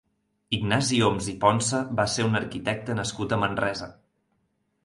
[0.57, 3.93] Ignasi Oms i Ponsa va ser un arquitecte nascut a Manresa.